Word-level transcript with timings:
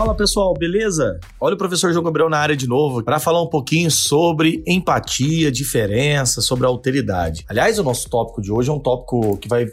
Fala 0.00 0.14
pessoal, 0.14 0.54
beleza? 0.54 1.20
Olha 1.38 1.54
o 1.54 1.58
professor 1.58 1.92
João 1.92 2.02
Gabriel 2.02 2.30
na 2.30 2.38
área 2.38 2.56
de 2.56 2.66
novo 2.66 3.04
para 3.04 3.20
falar 3.20 3.42
um 3.42 3.46
pouquinho 3.46 3.90
sobre 3.90 4.64
empatia, 4.66 5.52
diferença, 5.52 6.40
sobre 6.40 6.64
alteridade. 6.64 7.44
Aliás, 7.46 7.78
o 7.78 7.82
nosso 7.82 8.08
tópico 8.08 8.40
de 8.40 8.50
hoje 8.50 8.70
é 8.70 8.72
um 8.72 8.78
tópico 8.78 9.36
que 9.36 9.46
vai 9.46 9.66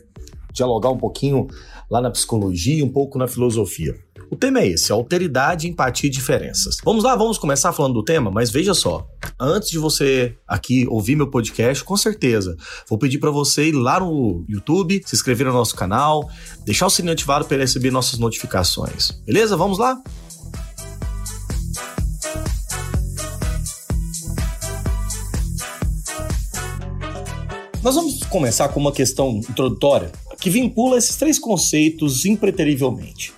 dialogar 0.54 0.90
um 0.90 0.98
pouquinho 0.98 1.48
lá 1.90 2.02
na 2.02 2.12
psicologia, 2.12 2.84
um 2.84 2.90
pouco 2.90 3.18
na 3.18 3.28
filosofia. 3.28 3.96
O 4.30 4.36
tema 4.36 4.60
é 4.60 4.68
esse: 4.68 4.92
alteridade, 4.92 5.68
empatia 5.68 6.08
e 6.08 6.12
diferenças. 6.12 6.78
Vamos 6.84 7.04
lá, 7.04 7.16
vamos 7.16 7.38
começar 7.38 7.72
falando 7.72 7.94
do 7.94 8.04
tema, 8.04 8.30
mas 8.30 8.52
veja 8.52 8.74
só. 8.74 9.08
Antes 9.40 9.70
de 9.70 9.78
você 9.78 10.36
aqui 10.48 10.86
ouvir 10.90 11.16
meu 11.16 11.28
podcast, 11.28 11.84
com 11.84 11.96
certeza, 11.96 12.58
vou 12.90 12.98
pedir 12.98 13.20
para 13.20 13.32
você 13.32 13.70
ir 13.70 13.74
lá 13.74 14.00
no 14.00 14.44
YouTube, 14.50 15.02
se 15.06 15.16
inscrever 15.16 15.48
no 15.48 15.54
nosso 15.54 15.76
canal, 15.76 16.30
deixar 16.66 16.88
o 16.88 16.90
sininho 16.90 17.14
ativado 17.14 17.46
para 17.46 17.58
receber 17.58 17.92
nossas 17.92 18.20
notificações. 18.20 19.12
Beleza? 19.26 19.56
Vamos 19.56 19.78
lá? 19.78 20.02
Nós 27.84 27.96
vamos 27.96 28.20
começar 28.24 28.68
com 28.68 28.82
uma 28.82 28.92
questão 28.92 29.38
introdutória 29.50 30.12
que 30.40 30.50
vincula 30.50 30.98
esses 30.98 31.16
três 31.16 31.40
conceitos 31.40 32.26
impreterivelmente. 32.26 33.34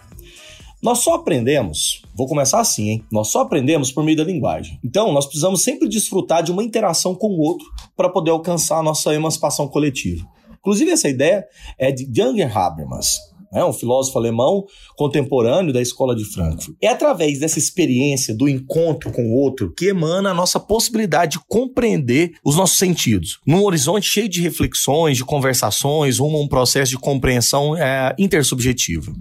Nós 0.81 0.99
só 0.99 1.15
aprendemos, 1.15 2.03
vou 2.15 2.25
começar 2.25 2.61
assim, 2.61 2.89
hein? 2.89 3.03
Nós 3.11 3.27
só 3.27 3.41
aprendemos 3.41 3.91
por 3.91 4.03
meio 4.03 4.15
da 4.15 4.23
linguagem. 4.23 4.79
Então, 4.83 5.11
nós 5.11 5.25
precisamos 5.25 5.61
sempre 5.61 5.89
desfrutar 5.89 6.41
de 6.41 6.51
uma 6.51 6.63
interação 6.63 7.13
com 7.13 7.27
o 7.27 7.39
outro 7.39 7.67
para 7.97 8.09
poder 8.09 8.31
alcançar 8.31 8.79
a 8.79 8.83
nossa 8.83 9.13
emancipação 9.13 9.67
coletiva. 9.67 10.25
Inclusive, 10.57 10.91
essa 10.91 11.09
ideia 11.09 11.45
é 11.77 11.91
de 11.91 12.05
Jürgen 12.05 12.45
Habermas 12.45 13.17
né, 13.51 13.63
um 13.63 13.73
filósofo 13.73 14.17
alemão 14.17 14.65
contemporâneo 14.95 15.73
da 15.73 15.81
escola 15.81 16.15
de 16.15 16.25
Frankfurt. 16.25 16.75
É 16.81 16.87
através 16.87 17.39
dessa 17.39 17.59
experiência 17.59 18.35
do 18.35 18.47
encontro 18.47 19.11
com 19.11 19.23
o 19.23 19.35
outro 19.35 19.73
que 19.73 19.87
emana 19.87 20.31
a 20.31 20.33
nossa 20.33 20.59
possibilidade 20.59 21.37
de 21.37 21.45
compreender 21.47 22.33
os 22.43 22.55
nossos 22.55 22.77
sentidos, 22.77 23.39
num 23.45 23.63
horizonte 23.63 24.07
cheio 24.07 24.29
de 24.29 24.41
reflexões, 24.41 25.17
de 25.17 25.25
conversações, 25.25 26.19
rumo 26.19 26.37
a 26.37 26.41
um 26.41 26.47
processo 26.47 26.91
de 26.91 26.97
compreensão 26.97 27.75
é, 27.75 28.15
intersubjetiva. 28.17 29.13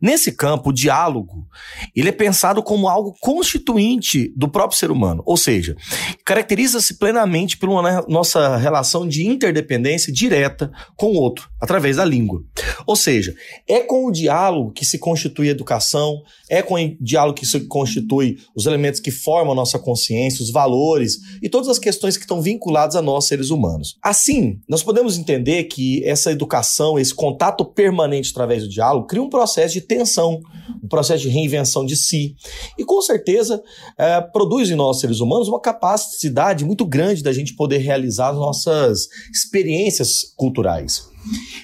Nesse 0.00 0.32
campo, 0.32 0.70
o 0.70 0.72
diálogo 0.72 1.46
ele 1.94 2.08
é 2.08 2.12
pensado 2.12 2.62
como 2.62 2.88
algo 2.88 3.14
constituinte 3.20 4.32
do 4.36 4.48
próprio 4.48 4.78
ser 4.78 4.90
humano, 4.90 5.22
ou 5.26 5.36
seja, 5.36 5.76
caracteriza-se 6.24 6.98
plenamente 6.98 7.56
por 7.56 7.68
uma 7.68 8.02
nossa 8.08 8.56
relação 8.56 9.06
de 9.06 9.26
interdependência 9.26 10.12
direta 10.12 10.70
com 10.96 11.06
o 11.06 11.14
outro, 11.14 11.50
através 11.60 11.96
da 11.96 12.04
língua. 12.04 12.42
Ou 12.86 12.96
seja, 12.96 13.34
é 13.66 13.80
com 13.80 14.06
o 14.06 14.10
diálogo 14.10 14.72
que 14.72 14.84
se 14.84 14.98
constitui 14.98 15.48
a 15.48 15.52
educação, 15.52 16.22
é 16.48 16.62
com 16.62 16.74
o 16.74 16.96
diálogo 17.00 17.38
que 17.38 17.46
se 17.46 17.60
constitui 17.66 18.38
os 18.54 18.66
elementos 18.66 19.00
que 19.00 19.10
formam 19.10 19.52
a 19.52 19.56
nossa 19.56 19.78
consciência, 19.78 20.42
os 20.42 20.50
valores 20.50 21.18
e 21.42 21.48
todas 21.48 21.68
as 21.68 21.78
questões 21.78 22.16
que 22.16 22.24
estão 22.24 22.40
vinculadas 22.40 22.96
a 22.96 23.02
nós, 23.02 23.26
seres 23.26 23.50
humanos. 23.50 23.96
Assim, 24.02 24.58
nós 24.68 24.82
podemos 24.82 25.18
entender 25.18 25.64
que 25.64 26.04
essa 26.04 26.30
educação, 26.32 26.98
esse 26.98 27.14
contato 27.14 27.64
permanente 27.64 28.30
através 28.30 28.62
do 28.62 28.68
diálogo, 28.68 29.06
cria 29.06 29.22
um 29.22 29.30
processo 29.30 29.74
de 29.74 29.80
tensão, 29.80 30.40
um 30.82 30.88
processo 30.88 31.22
de 31.22 31.28
reinvenção 31.28 31.84
de 31.84 31.96
si. 31.96 32.34
E 32.78 32.84
com 32.84 33.00
certeza 33.02 33.62
é, 33.98 34.20
produz 34.20 34.70
em 34.70 34.74
nós, 34.74 35.00
seres 35.00 35.20
humanos, 35.20 35.48
uma 35.48 35.60
capacidade 35.60 36.64
muito 36.64 36.84
grande 36.86 37.22
da 37.22 37.32
gente 37.32 37.54
poder 37.54 37.78
realizar 37.78 38.32
nossas 38.32 39.08
experiências 39.32 40.32
culturais. 40.36 41.08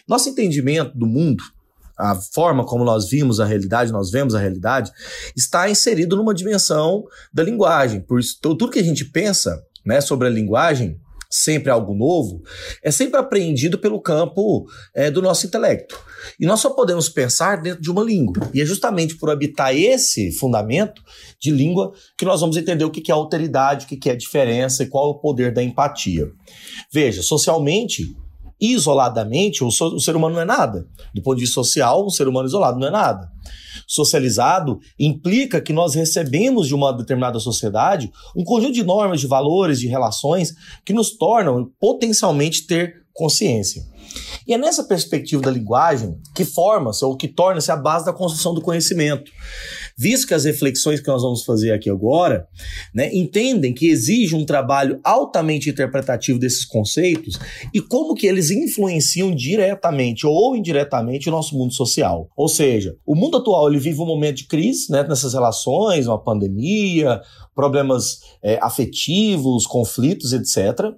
Nosso 0.07 0.29
entendimento 0.29 0.97
do 0.97 1.07
mundo 1.07 1.43
a 1.97 2.15
forma 2.15 2.65
como 2.65 2.85
nós 2.85 3.09
vimos 3.09 3.41
a 3.41 3.45
realidade, 3.45 3.93
nós 3.93 4.11
vemos 4.11 4.35
a 4.35 4.41
realidade, 4.41 4.91
está 5.37 5.69
inserido 5.69 6.17
numa 6.17 6.35
dimensão 6.35 7.05
da 7.33 7.43
linguagem. 7.43 8.01
Por 8.01 8.21
isso, 8.21 8.39
tudo 8.41 8.71
que 8.71 8.79
a 8.79 8.85
gente 8.85 9.05
pensa 9.05 9.63
né, 9.85 10.01
sobre 10.01 10.27
a 10.27 10.31
linguagem, 10.31 10.99
sempre 11.31 11.71
algo 11.71 11.95
novo, 11.95 12.43
é 12.83 12.91
sempre 12.91 13.19
apreendido 13.19 13.79
pelo 13.79 14.01
campo 14.01 14.67
é, 14.95 15.11
do 15.11 15.21
nosso 15.21 15.47
intelecto. 15.47 15.99
E 16.39 16.47
nós 16.47 16.61
só 16.61 16.71
podemos 16.71 17.09
pensar 17.09 17.61
dentro 17.61 17.83
de 17.83 17.91
uma 17.91 18.03
língua. 18.03 18.49
E 18.55 18.61
é 18.61 18.65
justamente 18.65 19.17
por 19.17 19.31
habitar 19.31 19.75
esse 19.75 20.31
fundamento 20.33 21.03
de 21.41 21.51
língua 21.51 21.93
que 22.17 22.25
nós 22.25 22.41
vamos 22.41 22.57
entender 22.57 22.85
o 22.85 22.91
que 22.91 23.11
é 23.11 23.15
alteridade, 23.15 23.85
o 23.85 23.89
que 23.89 24.09
é 24.09 24.15
diferença 24.15 24.85
e 24.85 24.87
qual 24.87 25.09
é 25.09 25.11
o 25.11 25.19
poder 25.19 25.53
da 25.53 25.63
empatia. 25.63 26.31
Veja, 26.93 27.23
socialmente, 27.23 28.17
isoladamente, 28.61 29.65
o, 29.65 29.71
so, 29.71 29.95
o 29.95 30.01
ser 30.01 30.17
humano 30.17 30.35
não 30.35 30.43
é 30.43 30.45
nada. 30.45 30.87
Do 31.15 31.23
ponto 31.23 31.37
de 31.37 31.43
vista 31.43 31.55
social, 31.55 32.05
um 32.05 32.11
ser 32.11 32.29
humano 32.29 32.47
isolado 32.47 32.79
não 32.79 32.87
é 32.87 32.91
nada. 32.91 33.34
Socializado 33.87 34.79
implica 34.99 35.61
que 35.61 35.73
nós 35.73 35.95
recebemos 35.95 36.67
de 36.67 36.75
uma 36.75 36.93
determinada 36.93 37.39
sociedade 37.39 38.11
um 38.37 38.45
conjunto 38.45 38.73
de 38.73 38.85
normas, 38.85 39.21
de 39.21 39.27
valores, 39.27 39.79
de 39.79 39.87
relações 39.87 40.55
que 40.85 40.93
nos 40.93 41.17
tornam 41.17 41.71
potencialmente 41.81 42.67
ter 42.67 43.05
consciência. 43.13 43.83
E 44.47 44.53
é 44.53 44.59
nessa 44.59 44.85
perspectiva 44.85 45.43
da 45.43 45.51
linguagem 45.51 46.19
que 46.35 46.45
forma-se 46.45 47.05
ou 47.05 47.17
que 47.17 47.29
torna-se 47.29 47.71
a 47.71 47.77
base 47.77 48.05
da 48.05 48.13
construção 48.13 48.55
do 48.55 48.61
conhecimento. 48.61 49.31
Visto 49.97 50.27
que 50.27 50.35
as 50.35 50.45
reflexões 50.45 51.01
que 51.01 51.07
nós 51.07 51.23
vamos 51.23 51.45
fazer 51.45 51.73
aqui 51.73 51.89
agora 51.89 52.47
né, 52.93 53.11
entendem 53.15 53.73
que 53.73 53.89
exige 53.89 54.35
um 54.35 54.45
trabalho 54.45 55.01
altamente 55.05 55.71
interpretativo 55.71 56.39
desses 56.39 56.65
conceitos 56.65 57.39
e 57.73 57.81
como 57.81 58.15
que 58.15 58.27
eles 58.27 58.51
influenciam 58.51 59.35
diretamente 59.35 60.27
ou 60.27 60.57
indiretamente 60.57 61.29
o 61.29 61.33
nosso 61.33 61.57
mundo 61.57 61.73
social. 61.73 62.29
Ou 62.37 62.49
seja, 62.49 62.97
o 63.07 63.15
mundo 63.15 63.34
atual 63.37 63.69
ele 63.69 63.79
vive 63.79 64.01
um 64.01 64.07
momento 64.07 64.39
de 64.39 64.45
crise 64.47 64.91
né, 64.91 65.03
nessas 65.03 65.35
relações, 65.35 66.07
uma 66.07 66.19
pandemia, 66.19 67.21
problemas 67.55 68.21
é, 68.43 68.59
afetivos, 68.61 69.67
conflitos, 69.67 70.33
etc. 70.33 70.95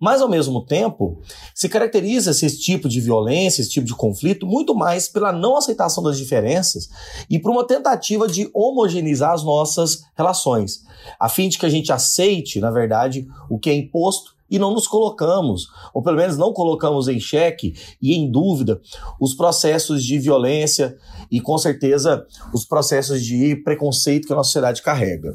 Mas, 0.00 0.20
ao 0.20 0.28
mesmo 0.28 0.64
tempo, 0.64 1.20
se 1.54 1.68
caracteriza 1.68 2.30
esse 2.30 2.58
tipo 2.58 2.88
de 2.88 3.00
violência, 3.00 3.60
esse 3.60 3.70
tipo 3.70 3.86
de 3.86 3.94
conflito, 3.94 4.46
muito 4.46 4.74
mais 4.74 5.08
pela 5.08 5.32
não 5.32 5.56
aceitação 5.56 6.02
das 6.02 6.18
diferenças 6.18 6.88
e 7.30 7.38
por 7.38 7.50
uma 7.50 7.66
tentativa 7.66 8.26
de 8.26 8.50
homogeneizar 8.52 9.32
as 9.32 9.44
nossas 9.44 10.02
relações, 10.16 10.82
a 11.18 11.28
fim 11.28 11.48
de 11.48 11.58
que 11.58 11.66
a 11.66 11.70
gente 11.70 11.92
aceite, 11.92 12.60
na 12.60 12.70
verdade, 12.70 13.26
o 13.48 13.58
que 13.58 13.70
é 13.70 13.74
imposto 13.74 14.37
e 14.50 14.58
não 14.58 14.72
nos 14.72 14.86
colocamos, 14.86 15.66
ou 15.92 16.02
pelo 16.02 16.16
menos 16.16 16.36
não 16.36 16.52
colocamos 16.52 17.08
em 17.08 17.20
xeque 17.20 17.74
e 18.00 18.14
em 18.14 18.30
dúvida 18.30 18.80
os 19.20 19.34
processos 19.34 20.04
de 20.04 20.18
violência 20.18 20.96
e, 21.30 21.40
com 21.40 21.58
certeza, 21.58 22.24
os 22.52 22.64
processos 22.64 23.22
de 23.22 23.56
preconceito 23.56 24.26
que 24.26 24.32
a 24.32 24.36
nossa 24.36 24.48
sociedade 24.48 24.82
carrega. 24.82 25.34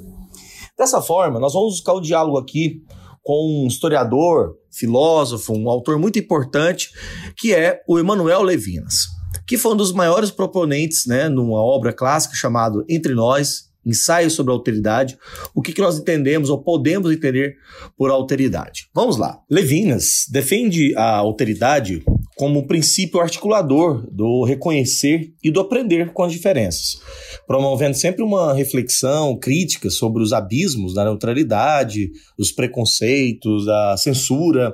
Dessa 0.78 1.02
forma, 1.02 1.40
nós 1.40 1.54
vamos 1.54 1.76
buscar 1.76 1.94
o 1.94 2.02
diálogo 2.02 2.38
aqui 2.38 2.82
com 3.22 3.64
um 3.64 3.68
historiador, 3.68 4.56
filósofo, 4.72 5.54
um 5.54 5.70
autor 5.70 5.98
muito 5.98 6.20
importante, 6.20 6.90
que 7.38 7.54
é 7.54 7.82
o 7.88 7.98
Emanuel 7.98 8.42
Levinas, 8.42 9.06
que 9.48 9.58
foi 9.58 9.74
um 9.74 9.78
dos 9.78 9.94
maiores 9.94 10.30
proponentes, 10.30 11.06
né, 11.06 11.30
numa 11.30 11.62
obra 11.62 11.94
clássica 11.94 12.36
chamada 12.36 12.84
Entre 12.90 13.14
Nós, 13.14 13.72
Ensaio 13.86 14.30
sobre 14.30 14.54
Alteridade, 14.54 15.18
o 15.54 15.62
que, 15.62 15.74
que 15.74 15.82
nós 15.82 15.98
entendemos 15.98 16.50
ou 16.50 16.62
podemos 16.62 17.12
entender 17.12 17.56
por 17.98 18.10
alteridade. 18.10 18.88
Vamos 18.94 19.18
lá. 19.18 19.40
Levinas 19.50 20.26
defende 20.32 20.96
a 20.96 21.16
alteridade 21.18 22.04
como 22.36 22.66
princípio 22.66 23.20
articulador 23.20 24.08
do 24.12 24.44
reconhecer 24.44 25.32
e 25.44 25.52
do 25.52 25.60
aprender 25.60 26.12
com 26.14 26.24
as 26.24 26.32
diferenças, 26.32 27.00
promovendo 27.46 27.96
sempre 27.96 28.24
uma 28.24 28.54
reflexão 28.54 29.38
crítica 29.38 29.90
sobre 29.90 30.24
os 30.24 30.34
abismos 30.34 30.94
da 30.94 31.04
neutralidade, 31.04 32.10
os 32.38 32.52
preconceitos, 32.52 33.68
a 33.68 33.98
censura, 33.98 34.74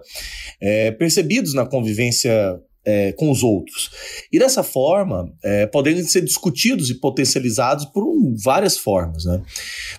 é, 0.61 0.91
percebidos 0.91 1.53
na 1.53 1.65
convivência 1.65 2.59
é, 2.89 3.11
com 3.11 3.29
os 3.29 3.43
outros. 3.43 3.91
E 4.31 4.39
dessa 4.39 4.63
forma, 4.63 5.31
é, 5.43 5.67
podem 5.67 6.03
ser 6.03 6.21
discutidos 6.21 6.89
e 6.89 6.95
potencializados 6.95 7.85
por 7.85 8.03
um, 8.03 8.35
várias 8.43 8.77
formas. 8.77 9.25
Né? 9.25 9.41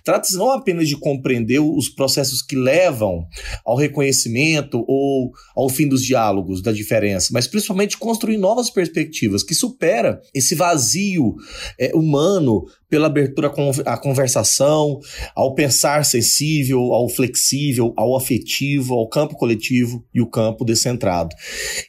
Trata-se 0.03 0.37
não 0.37 0.51
apenas 0.51 0.89
de 0.89 0.97
compreender 0.97 1.61
os 1.61 1.89
processos 1.89 2.43
que 2.43 2.57
levam 2.57 3.27
ao 3.65 3.77
reconhecimento 3.77 4.85
ou 4.89 5.31
ao 5.55 5.69
fim 5.69 5.87
dos 5.87 6.05
diálogos, 6.05 6.61
da 6.61 6.73
diferença, 6.73 7.29
mas 7.33 7.47
principalmente 7.47 7.97
construir 7.97 8.37
novas 8.37 8.71
perspectivas 8.71 9.43
que 9.43 9.55
supera 9.55 10.21
esse 10.35 10.55
vazio 10.55 11.37
é, 11.79 11.95
humano 11.95 12.65
pela 12.91 13.07
abertura 13.07 13.53
à 13.87 13.97
conversação, 13.97 14.99
ao 15.35 15.55
pensar 15.55 16.05
sensível, 16.05 16.93
ao 16.93 17.09
flexível, 17.09 17.95
ao 17.97 18.17
afetivo, 18.17 18.95
ao 18.95 19.09
campo 19.09 19.37
coletivo 19.37 20.05
e 20.13 20.21
o 20.21 20.29
campo 20.29 20.65
descentrado. 20.65 21.35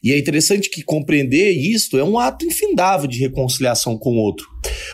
E 0.04 0.14
é 0.14 0.18
interessante 0.18 0.70
que 0.70 0.84
compreender 0.84 1.52
isto 1.52 1.98
é 1.98 2.04
um 2.04 2.20
ato 2.20 2.46
infindável 2.46 3.08
de 3.08 3.18
reconciliação 3.18 3.98
com 3.98 4.12
o 4.12 4.18
outro. 4.18 4.48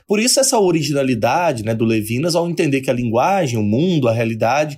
Por 0.08 0.20
isso 0.20 0.40
essa 0.40 0.58
originalidade 0.58 1.64
né, 1.64 1.76
do 1.76 1.84
Levinas 1.84 2.36
ao 2.36 2.50
entender 2.50 2.80
que 2.80 2.90
a 2.90 2.94
linguagem, 2.94 3.60
o 3.60 3.64
mundo, 3.64 4.08
a 4.08 4.14
realidade 4.14 4.78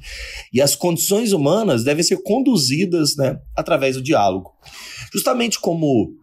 e 0.52 0.60
as 0.60 0.76
condições 0.76 1.32
humanas 1.32 1.84
devem 1.84 2.04
ser 2.04 2.18
conduzidas 2.24 3.16
né, 3.16 3.38
através 3.56 3.96
do 3.96 4.02
diálogo. 4.02 4.52
Justamente 5.14 5.60
como 5.60 6.18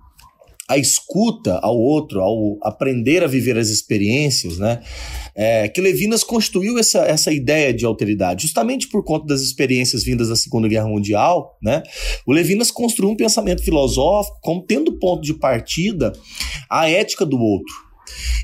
a 0.68 0.76
escuta 0.76 1.58
ao 1.62 1.76
outro, 1.76 2.20
ao 2.20 2.58
aprender 2.62 3.22
a 3.22 3.26
viver 3.26 3.56
as 3.56 3.68
experiências, 3.68 4.58
né? 4.58 4.82
É, 5.34 5.68
que 5.68 5.80
Levinas 5.80 6.24
construiu 6.24 6.78
essa, 6.78 7.00
essa 7.00 7.32
ideia 7.32 7.72
de 7.72 7.84
alteridade, 7.84 8.42
justamente 8.42 8.88
por 8.88 9.04
conta 9.04 9.26
das 9.26 9.42
experiências 9.42 10.02
vindas 10.02 10.28
da 10.28 10.36
Segunda 10.36 10.66
Guerra 10.66 10.88
Mundial, 10.88 11.56
né? 11.62 11.82
O 12.26 12.32
Levinas 12.32 12.70
construiu 12.70 13.12
um 13.12 13.16
pensamento 13.16 13.62
filosófico 13.62 14.38
como 14.40 14.64
tendo 14.64 14.98
ponto 14.98 15.22
de 15.22 15.34
partida 15.34 16.12
a 16.68 16.88
ética 16.88 17.24
do 17.24 17.38
outro. 17.38 17.86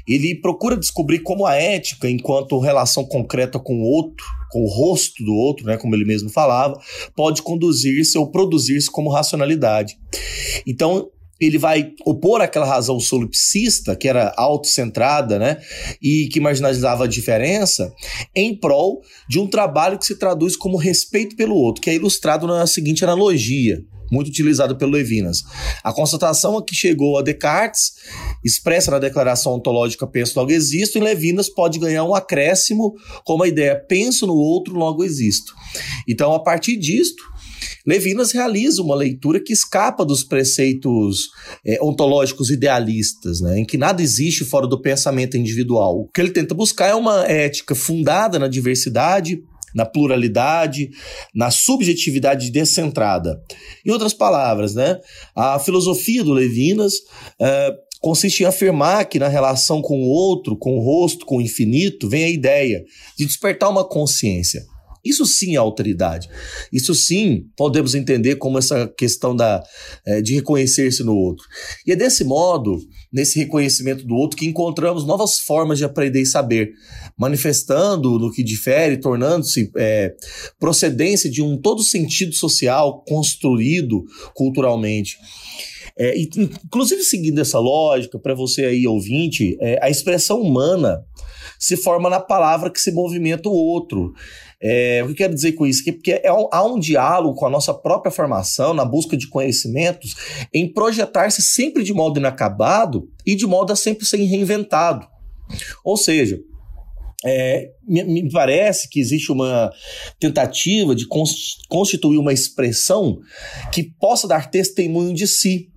Ele 0.06 0.34
procura 0.40 0.76
descobrir 0.76 1.20
como 1.20 1.46
a 1.46 1.54
ética, 1.54 2.08
enquanto 2.08 2.58
relação 2.58 3.04
concreta 3.04 3.58
com 3.58 3.80
o 3.80 3.84
outro, 3.84 4.24
com 4.50 4.62
o 4.64 4.68
rosto 4.68 5.24
do 5.24 5.32
outro, 5.32 5.64
né, 5.64 5.76
como 5.76 5.94
ele 5.94 6.04
mesmo 6.04 6.28
falava, 6.28 6.78
pode 7.16 7.42
conduzir-se 7.42 8.18
ou 8.18 8.30
produzir-se 8.30 8.90
como 8.90 9.10
racionalidade. 9.10 9.96
Então, 10.66 11.08
ele 11.46 11.58
vai 11.58 11.92
opor 12.04 12.40
aquela 12.40 12.66
razão 12.66 12.98
solipsista, 13.00 13.96
que 13.96 14.08
era 14.08 14.32
autocentrada, 14.36 15.38
né, 15.38 15.60
e 16.00 16.28
que 16.28 16.40
marginalizava 16.40 17.04
a 17.04 17.08
diferença, 17.08 17.92
em 18.34 18.56
prol 18.56 19.02
de 19.28 19.38
um 19.38 19.46
trabalho 19.46 19.98
que 19.98 20.06
se 20.06 20.16
traduz 20.16 20.56
como 20.56 20.76
respeito 20.76 21.36
pelo 21.36 21.54
outro, 21.54 21.82
que 21.82 21.90
é 21.90 21.94
ilustrado 21.94 22.46
na 22.46 22.66
seguinte 22.66 23.04
analogia, 23.04 23.82
muito 24.10 24.28
utilizado 24.28 24.76
pelo 24.76 24.92
Levinas. 24.92 25.42
A 25.82 25.92
constatação 25.92 26.58
a 26.58 26.64
que 26.64 26.74
chegou 26.74 27.18
a 27.18 27.22
Descartes, 27.22 27.92
expressa 28.44 28.90
na 28.90 28.98
declaração 28.98 29.54
ontológica 29.54 30.06
penso 30.06 30.38
logo 30.38 30.52
existo, 30.52 30.98
em 30.98 31.02
Levinas 31.02 31.48
pode 31.48 31.78
ganhar 31.78 32.04
um 32.04 32.14
acréscimo 32.14 32.94
como 33.24 33.42
a 33.42 33.48
ideia 33.48 33.74
penso 33.74 34.26
no 34.26 34.34
outro 34.34 34.74
logo 34.74 35.02
existo. 35.02 35.54
Então, 36.06 36.34
a 36.34 36.40
partir 36.40 36.76
disto, 36.76 37.31
Levinas 37.86 38.32
realiza 38.32 38.82
uma 38.82 38.94
leitura 38.94 39.42
que 39.42 39.52
escapa 39.52 40.04
dos 40.04 40.22
preceitos 40.22 41.30
é, 41.64 41.78
ontológicos 41.82 42.50
idealistas, 42.50 43.40
né, 43.40 43.58
em 43.58 43.64
que 43.64 43.76
nada 43.76 44.02
existe 44.02 44.44
fora 44.44 44.66
do 44.66 44.80
pensamento 44.80 45.36
individual. 45.36 46.00
O 46.00 46.08
que 46.08 46.20
ele 46.20 46.30
tenta 46.30 46.54
buscar 46.54 46.88
é 46.88 46.94
uma 46.94 47.24
ética 47.26 47.74
fundada 47.74 48.38
na 48.38 48.48
diversidade, 48.48 49.42
na 49.74 49.86
pluralidade, 49.86 50.90
na 51.34 51.50
subjetividade 51.50 52.50
descentrada. 52.50 53.40
Em 53.84 53.90
outras 53.90 54.12
palavras, 54.12 54.74
né, 54.74 54.98
a 55.34 55.58
filosofia 55.58 56.22
do 56.22 56.32
Levinas 56.32 56.94
é, 57.40 57.72
consiste 58.00 58.42
em 58.42 58.46
afirmar 58.46 59.04
que 59.06 59.18
na 59.18 59.28
relação 59.28 59.80
com 59.80 60.00
o 60.00 60.08
outro, 60.08 60.56
com 60.56 60.76
o 60.76 60.80
rosto, 60.80 61.24
com 61.24 61.38
o 61.38 61.42
infinito, 61.42 62.08
vem 62.08 62.24
a 62.24 62.30
ideia 62.30 62.84
de 63.16 63.24
despertar 63.24 63.70
uma 63.70 63.88
consciência. 63.88 64.64
Isso 65.04 65.26
sim 65.26 65.54
é 65.54 65.58
autoridade. 65.58 66.28
Isso 66.72 66.94
sim 66.94 67.46
podemos 67.56 67.94
entender 67.94 68.36
como 68.36 68.58
essa 68.58 68.86
questão 68.96 69.34
da, 69.34 69.62
é, 70.06 70.22
de 70.22 70.34
reconhecer-se 70.34 71.02
no 71.02 71.16
outro. 71.16 71.44
E 71.86 71.92
é 71.92 71.96
desse 71.96 72.22
modo, 72.22 72.78
nesse 73.12 73.38
reconhecimento 73.38 74.06
do 74.06 74.14
outro, 74.14 74.36
que 74.36 74.46
encontramos 74.46 75.04
novas 75.04 75.40
formas 75.40 75.78
de 75.78 75.84
aprender 75.84 76.22
e 76.22 76.26
saber, 76.26 76.72
manifestando 77.18 78.18
no 78.18 78.30
que 78.30 78.44
difere, 78.44 78.96
tornando-se 78.96 79.70
é, 79.76 80.14
procedência 80.58 81.28
de 81.28 81.42
um 81.42 81.56
todo 81.56 81.82
sentido 81.82 82.34
social 82.34 83.04
construído 83.06 84.04
culturalmente. 84.34 85.18
É, 85.98 86.14
inclusive, 86.18 87.02
seguindo 87.02 87.40
essa 87.40 87.58
lógica, 87.58 88.18
para 88.18 88.34
você 88.34 88.64
aí 88.64 88.86
ouvinte, 88.86 89.56
é, 89.60 89.78
a 89.82 89.90
expressão 89.90 90.40
humana 90.40 91.04
se 91.58 91.76
forma 91.76 92.10
na 92.10 92.18
palavra 92.18 92.70
que 92.70 92.80
se 92.80 92.90
movimenta 92.90 93.48
o 93.48 93.52
outro. 93.52 94.12
É, 94.62 95.00
o 95.02 95.06
que 95.06 95.12
eu 95.12 95.16
quero 95.16 95.34
dizer 95.34 95.52
com 95.52 95.66
isso? 95.66 95.82
Porque 95.84 96.12
é 96.12 96.28
há 96.28 96.64
um 96.64 96.78
diálogo 96.78 97.34
com 97.36 97.46
a 97.46 97.50
nossa 97.50 97.74
própria 97.74 98.12
formação, 98.12 98.72
na 98.72 98.84
busca 98.84 99.16
de 99.16 99.28
conhecimentos, 99.28 100.14
em 100.54 100.72
projetar-se 100.72 101.42
sempre 101.42 101.82
de 101.82 101.92
modo 101.92 102.20
inacabado 102.20 103.08
e 103.26 103.34
de 103.34 103.44
modo 103.44 103.72
a 103.72 103.76
sempre 103.76 104.06
ser 104.06 104.18
reinventado. 104.18 105.06
Ou 105.84 105.96
seja, 105.96 106.38
é, 107.24 107.70
me, 107.86 108.04
me, 108.04 108.30
parece 108.30 108.88
que 108.88 109.00
existe 109.00 109.30
uma 109.32 109.72
tentativa 110.18 110.94
de 110.94 111.06
constituir 111.68 112.18
uma 112.18 112.32
expressão 112.32 113.18
que 113.72 113.82
possa 113.82 114.28
dar 114.28 114.50
testemunho 114.50 115.14
de 115.14 115.26
si. 115.26 115.71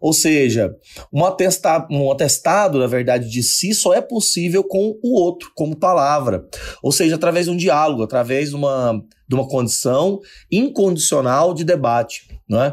Ou 0.00 0.12
seja, 0.12 0.74
um 1.12 1.24
atestado, 1.24 1.92
um 1.94 2.10
atestado, 2.10 2.78
na 2.78 2.86
verdade, 2.86 3.28
de 3.28 3.42
si 3.42 3.74
só 3.74 3.94
é 3.94 4.00
possível 4.00 4.62
com 4.62 4.98
o 5.02 5.14
outro, 5.20 5.50
como 5.54 5.76
palavra. 5.76 6.46
Ou 6.82 6.92
seja, 6.92 7.16
através 7.16 7.46
de 7.46 7.52
um 7.52 7.56
diálogo, 7.56 8.02
através 8.02 8.50
de 8.50 8.56
uma, 8.56 9.02
de 9.28 9.34
uma 9.34 9.46
condição 9.46 10.20
incondicional 10.50 11.52
de 11.52 11.64
debate. 11.64 12.28
Não 12.48 12.62
é? 12.62 12.72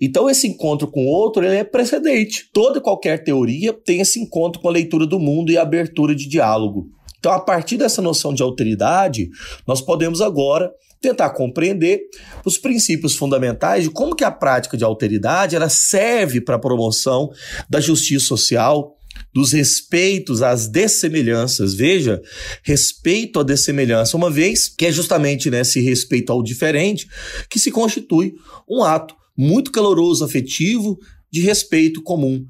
Então, 0.00 0.28
esse 0.28 0.46
encontro 0.46 0.86
com 0.88 1.06
o 1.06 1.08
outro 1.08 1.44
ele 1.44 1.56
é 1.56 1.64
precedente. 1.64 2.50
Toda 2.52 2.78
e 2.78 2.82
qualquer 2.82 3.24
teoria 3.24 3.72
tem 3.72 4.00
esse 4.00 4.20
encontro 4.20 4.60
com 4.60 4.68
a 4.68 4.72
leitura 4.72 5.06
do 5.06 5.18
mundo 5.18 5.50
e 5.50 5.56
a 5.56 5.62
abertura 5.62 6.14
de 6.14 6.28
diálogo. 6.28 6.90
Então, 7.24 7.32
a 7.32 7.40
partir 7.40 7.78
dessa 7.78 8.02
noção 8.02 8.34
de 8.34 8.42
alteridade, 8.42 9.30
nós 9.66 9.80
podemos 9.80 10.20
agora 10.20 10.70
tentar 11.00 11.30
compreender 11.30 12.02
os 12.44 12.58
princípios 12.58 13.16
fundamentais 13.16 13.84
de 13.84 13.90
como 13.90 14.14
que 14.14 14.24
a 14.24 14.30
prática 14.30 14.76
de 14.76 14.84
alteridade 14.84 15.56
ela 15.56 15.70
serve 15.70 16.38
para 16.38 16.56
a 16.56 16.58
promoção 16.58 17.30
da 17.66 17.80
justiça 17.80 18.26
social, 18.26 18.98
dos 19.32 19.52
respeitos 19.52 20.42
às 20.42 20.68
dessemelhanças. 20.68 21.72
Veja, 21.72 22.20
respeito 22.62 23.40
à 23.40 23.42
dessemelhança, 23.42 24.18
uma 24.18 24.30
vez 24.30 24.68
que 24.68 24.84
é 24.84 24.92
justamente 24.92 25.50
nesse 25.50 25.80
respeito 25.80 26.30
ao 26.30 26.42
diferente 26.42 27.08
que 27.48 27.58
se 27.58 27.70
constitui 27.70 28.34
um 28.68 28.84
ato 28.84 29.14
muito 29.34 29.72
caloroso, 29.72 30.22
afetivo, 30.22 30.98
de 31.32 31.40
respeito 31.40 32.02
comum. 32.02 32.44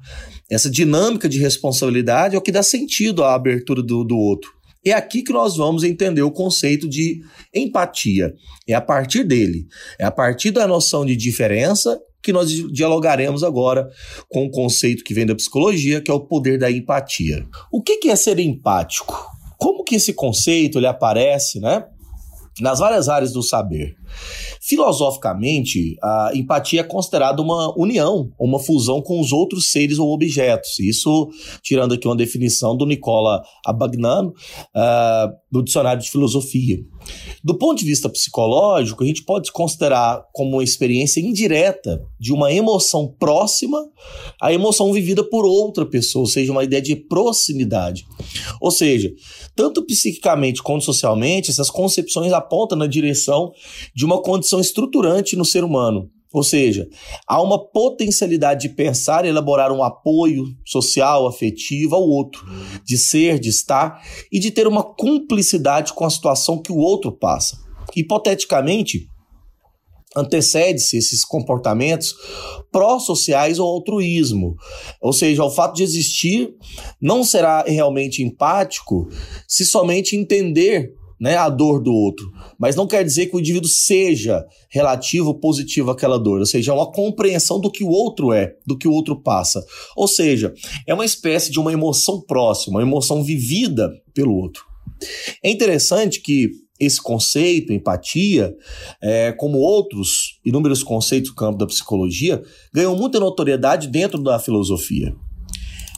Essa 0.51 0.69
dinâmica 0.69 1.29
de 1.29 1.39
responsabilidade 1.39 2.35
é 2.35 2.37
o 2.37 2.41
que 2.41 2.51
dá 2.51 2.61
sentido 2.61 3.23
à 3.23 3.35
abertura 3.35 3.81
do, 3.81 4.03
do 4.03 4.17
outro. 4.17 4.54
É 4.85 4.91
aqui 4.91 5.23
que 5.23 5.33
nós 5.33 5.57
vamos 5.57 5.83
entender 5.83 6.21
o 6.21 6.31
conceito 6.31 6.87
de 6.87 7.21
empatia. 7.53 8.33
É 8.67 8.73
a 8.73 8.81
partir 8.81 9.23
dele, 9.23 9.67
é 9.97 10.05
a 10.05 10.11
partir 10.11 10.51
da 10.51 10.67
noção 10.67 11.03
de 11.03 11.15
diferença 11.15 11.99
que 12.21 12.31
nós 12.31 12.51
dialogaremos 12.71 13.43
agora 13.43 13.89
com 14.29 14.45
o 14.45 14.51
conceito 14.51 15.03
que 15.03 15.13
vem 15.13 15.25
da 15.25 15.35
psicologia, 15.35 16.01
que 16.01 16.09
é 16.09 16.13
o 16.13 16.19
poder 16.19 16.57
da 16.57 16.71
empatia. 16.71 17.45
O 17.71 17.81
que 17.81 18.09
é 18.09 18.15
ser 18.15 18.39
empático? 18.39 19.31
Como 19.57 19.83
que 19.83 19.95
esse 19.95 20.13
conceito 20.13 20.79
ele 20.79 20.87
aparece, 20.87 21.59
né? 21.59 21.85
Nas 22.59 22.79
várias 22.79 23.09
áreas 23.09 23.31
do 23.31 23.43
saber. 23.43 23.95
Filosoficamente, 24.61 25.95
a 26.01 26.31
empatia 26.33 26.81
é 26.81 26.83
considerada 26.83 27.41
uma 27.41 27.73
união, 27.77 28.31
uma 28.39 28.59
fusão 28.59 29.01
com 29.01 29.19
os 29.19 29.31
outros 29.31 29.71
seres 29.71 29.99
ou 29.99 30.11
objetos. 30.13 30.79
Isso, 30.79 31.29
tirando 31.61 31.93
aqui 31.93 32.07
uma 32.07 32.15
definição 32.15 32.75
do 32.75 32.85
Nicola 32.85 33.43
Abagnano, 33.65 34.29
uh, 34.29 35.33
do 35.51 35.63
Dicionário 35.63 36.01
de 36.01 36.09
Filosofia. 36.09 36.79
Do 37.43 37.57
ponto 37.57 37.79
de 37.79 37.85
vista 37.85 38.09
psicológico, 38.09 39.03
a 39.03 39.07
gente 39.07 39.23
pode 39.23 39.51
considerar 39.51 40.25
como 40.33 40.53
uma 40.53 40.63
experiência 40.63 41.19
indireta 41.19 42.01
de 42.19 42.33
uma 42.33 42.51
emoção 42.51 43.07
próxima 43.19 43.77
à 44.41 44.51
emoção 44.51 44.91
vivida 44.91 45.23
por 45.23 45.45
outra 45.45 45.85
pessoa, 45.85 46.23
ou 46.23 46.27
seja, 46.27 46.51
uma 46.51 46.63
ideia 46.63 46.81
de 46.81 46.95
proximidade. 46.95 48.05
Ou 48.59 48.71
seja, 48.71 49.11
tanto 49.55 49.85
psiquicamente 49.85 50.63
quanto 50.63 50.83
socialmente, 50.83 51.51
essas 51.51 51.69
concepções 51.69 52.33
apontam 52.33 52.77
na 52.77 52.87
direção 52.87 53.51
de 53.93 54.04
uma 54.05 54.21
condição 54.21 54.59
estruturante 54.59 55.35
no 55.35 55.45
ser 55.45 55.63
humano. 55.63 56.09
Ou 56.33 56.43
seja, 56.43 56.85
há 57.25 57.41
uma 57.41 57.57
potencialidade 57.57 58.67
de 58.67 58.75
pensar 58.75 59.23
e 59.23 59.29
elaborar 59.29 59.71
um 59.71 59.81
apoio 59.81 60.43
social, 60.65 61.27
afetivo 61.27 61.95
ao 61.95 62.03
outro, 62.03 62.45
de 62.83 62.97
ser, 62.97 63.39
de 63.39 63.47
estar 63.47 64.01
e 64.29 64.37
de 64.37 64.51
ter 64.51 64.67
uma 64.67 64.83
cumplicidade 64.83 65.93
com 65.93 66.03
a 66.03 66.09
situação 66.09 66.61
que 66.61 66.73
o 66.73 66.77
outro 66.77 67.09
passa. 67.11 67.57
Hipoteticamente, 67.95 69.07
antecede-se 70.15 70.97
esses 70.97 71.23
comportamentos 71.23 72.13
pró-sociais 72.69 73.57
ou 73.57 73.67
altruísmo. 73.67 74.55
Ou 75.01 75.13
seja, 75.13 75.43
o 75.43 75.49
fato 75.49 75.75
de 75.75 75.83
existir 75.83 76.53
não 77.01 77.23
será 77.23 77.63
realmente 77.63 78.21
empático 78.21 79.07
se 79.47 79.65
somente 79.65 80.17
entender 80.17 80.93
né, 81.19 81.37
a 81.37 81.49
dor 81.49 81.81
do 81.81 81.91
outro, 81.93 82.31
mas 82.59 82.75
não 82.75 82.87
quer 82.87 83.03
dizer 83.03 83.27
que 83.27 83.35
o 83.35 83.39
indivíduo 83.39 83.69
seja 83.69 84.45
relativo 84.69 85.33
positivo 85.33 85.91
àquela 85.91 86.17
dor, 86.17 86.39
ou 86.39 86.45
seja, 86.45 86.71
é 86.71 86.75
uma 86.75 86.91
compreensão 86.91 87.59
do 87.59 87.71
que 87.71 87.83
o 87.83 87.89
outro 87.89 88.33
é, 88.33 88.53
do 88.65 88.77
que 88.77 88.87
o 88.87 88.91
outro 88.91 89.21
passa. 89.21 89.63
Ou 89.95 90.07
seja, 90.07 90.53
é 90.85 90.93
uma 90.93 91.05
espécie 91.05 91.51
de 91.51 91.59
uma 91.59 91.71
emoção 91.71 92.21
próxima, 92.21 92.79
uma 92.79 92.87
emoção 92.87 93.23
vivida 93.23 93.89
pelo 94.13 94.35
outro. 94.35 94.63
É 95.43 95.49
interessante 95.49 96.21
que 96.21 96.49
esse 96.79 97.01
conceito, 97.01 97.71
empatia, 97.71 98.53
é, 99.01 99.31
como 99.31 99.59
outros 99.59 100.39
inúmeros 100.45 100.83
conceitos 100.83 101.31
do 101.31 101.35
campo 101.35 101.57
da 101.57 101.65
psicologia, 101.65 102.41
ganham 102.73 102.95
muita 102.95 103.19
notoriedade 103.19 103.87
dentro 103.87 104.21
da 104.21 104.37
filosofia 104.39 105.15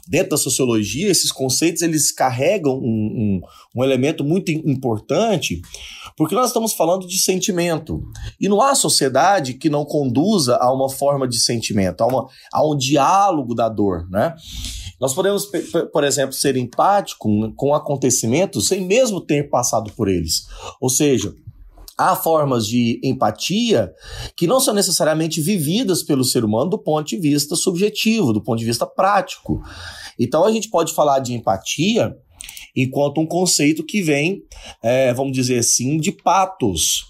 dentro 0.07 0.31
da 0.31 0.37
sociologia, 0.37 1.09
esses 1.09 1.31
conceitos 1.31 1.81
eles 1.81 2.11
carregam 2.11 2.77
um, 2.77 2.81
um, 2.85 3.41
um 3.75 3.83
elemento 3.83 4.23
muito 4.23 4.51
importante, 4.51 5.61
Porque 6.15 6.33
nós 6.33 6.47
estamos 6.47 6.73
falando 6.73 7.05
de 7.05 7.19
sentimento. 7.19 8.03
E 8.39 8.49
não 8.49 8.61
há 8.61 8.73
sociedade 8.73 9.53
que 9.53 9.69
não 9.69 9.85
conduza 9.85 10.57
a 10.57 10.73
uma 10.73 10.89
forma 10.89 11.27
de 11.27 11.39
sentimento, 11.39 12.01
a, 12.01 12.07
uma, 12.07 12.27
a 12.51 12.65
um 12.65 12.75
diálogo 12.75 13.53
da 13.53 13.69
dor, 13.69 14.09
né? 14.09 14.35
Nós 14.99 15.13
podemos, 15.13 15.47
por 15.93 16.03
exemplo, 16.03 16.33
ser 16.33 16.57
empático 16.57 17.53
com 17.53 17.73
acontecimentos 17.75 18.67
sem 18.67 18.81
mesmo 18.81 19.21
ter 19.21 19.47
passado 19.47 19.91
por 19.93 20.07
eles. 20.07 20.47
Ou 20.81 20.89
seja, 20.89 21.35
há 21.97 22.15
formas 22.15 22.67
de 22.67 22.99
empatia 23.03 23.91
que 24.35 24.45
não 24.45 24.59
são 24.59 24.73
necessariamente 24.73 25.41
vividas 25.41 26.03
pelo 26.03 26.23
ser 26.23 26.45
humano 26.45 26.69
do 26.69 26.77
ponto 26.77 27.07
de 27.07 27.17
vista 27.17 27.55
subjetivo, 27.55 28.31
do 28.31 28.43
ponto 28.43 28.59
de 28.59 28.65
vista 28.65 28.85
prático. 28.85 29.61
Então 30.19 30.45
a 30.45 30.51
gente 30.51 30.69
pode 30.69 30.93
falar 30.93 31.19
de 31.19 31.33
empatia 31.33 32.15
enquanto 32.75 33.19
um 33.19 33.25
conceito 33.25 33.83
que 33.83 34.01
vem, 34.01 34.43
é, 34.83 35.13
vamos 35.13 35.33
dizer 35.33 35.59
assim, 35.59 35.97
de 35.97 36.11
patos. 36.11 37.05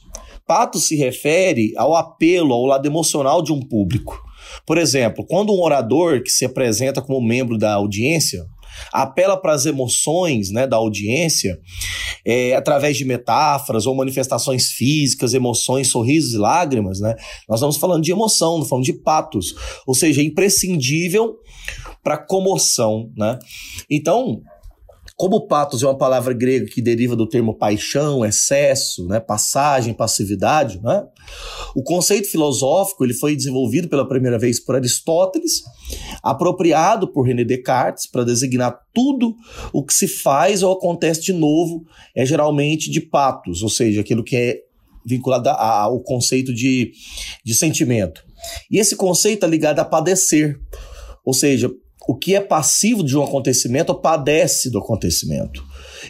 Patos 0.47 0.85
se 0.85 0.95
refere 0.95 1.73
ao 1.75 1.93
apelo, 1.93 2.53
ao 2.53 2.65
lado 2.65 2.85
emocional 2.85 3.41
de 3.41 3.51
um 3.51 3.59
público. 3.59 4.17
Por 4.65 4.77
exemplo, 4.77 5.25
quando 5.25 5.53
um 5.53 5.61
orador 5.61 6.23
que 6.23 6.29
se 6.29 6.45
apresenta 6.45 7.01
como 7.01 7.21
membro 7.21 7.57
da 7.57 7.73
audiência 7.73 8.45
apela 8.91 9.37
para 9.37 9.53
as 9.53 9.65
emoções 9.65 10.51
né, 10.51 10.67
da 10.67 10.77
audiência 10.77 11.59
é, 12.25 12.55
através 12.55 12.97
de 12.97 13.05
metáforas 13.05 13.85
ou 13.85 13.95
manifestações 13.95 14.71
físicas, 14.71 15.33
emoções, 15.33 15.87
sorrisos 15.87 16.33
e 16.33 16.37
lágrimas, 16.37 16.99
né? 16.99 17.15
Nós 17.47 17.59
estamos 17.59 17.77
falando 17.77 18.03
de 18.03 18.11
emoção, 18.11 18.57
não 18.57 18.65
falando 18.65 18.85
de 18.85 18.93
patos, 18.93 19.55
ou 19.85 19.95
seja, 19.95 20.21
é 20.21 20.25
imprescindível 20.25 21.37
para 22.03 22.17
comoção, 22.17 23.11
né? 23.15 23.39
Então, 23.89 24.41
como 25.17 25.47
patos 25.47 25.81
é 25.81 25.87
uma 25.87 25.97
palavra 25.97 26.31
grega 26.31 26.67
que 26.67 26.79
deriva 26.79 27.15
do 27.15 27.27
termo 27.27 27.55
paixão, 27.55 28.23
excesso, 28.23 29.07
né, 29.07 29.19
passagem, 29.19 29.91
passividade, 29.91 30.79
né? 30.83 31.03
O 31.75 31.81
conceito 31.81 32.29
filosófico 32.29 33.03
ele 33.03 33.15
foi 33.15 33.35
desenvolvido 33.35 33.89
pela 33.89 34.07
primeira 34.07 34.37
vez 34.37 34.59
por 34.59 34.75
Aristóteles, 34.75 35.63
apropriado 36.21 37.07
por 37.07 37.23
René 37.23 37.43
Descartes 37.43 38.05
para 38.05 38.23
designar 38.23 38.79
tudo 38.93 39.35
o 39.73 39.83
que 39.83 39.93
se 39.93 40.07
faz 40.07 40.61
ou 40.61 40.71
acontece 40.71 41.23
de 41.23 41.33
novo, 41.33 41.83
é 42.15 42.23
geralmente 42.23 42.91
de 42.91 43.01
patos, 43.01 43.63
ou 43.63 43.69
seja, 43.69 44.01
aquilo 44.01 44.23
que 44.23 44.35
é 44.35 44.59
vinculado 45.03 45.49
ao 45.49 45.99
conceito 46.01 46.53
de, 46.53 46.91
de 47.43 47.55
sentimento. 47.55 48.23
E 48.69 48.77
esse 48.77 48.95
conceito 48.95 49.47
é 49.47 49.49
ligado 49.49 49.79
a 49.79 49.85
padecer, 49.85 50.59
ou 51.25 51.33
seja, 51.33 51.71
o 52.07 52.15
que 52.15 52.35
é 52.35 52.39
passivo 52.39 53.03
de 53.03 53.17
um 53.17 53.23
acontecimento 53.23 53.93
padece 53.93 54.69
do 54.69 54.79
acontecimento. 54.79 55.63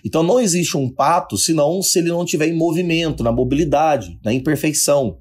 Então 0.06 0.22
não 0.22 0.40
existe 0.40 0.78
um 0.78 0.90
pato 0.90 1.38
senão 1.38 1.82
se 1.82 2.00
ele 2.00 2.10
não 2.10 2.24
estiver 2.24 2.48
em 2.48 2.56
movimento, 2.56 3.24
na 3.24 3.32
mobilidade, 3.32 4.20
na 4.24 4.32
imperfeição. 4.32 5.18